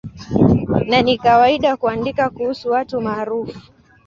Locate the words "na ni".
0.89-1.17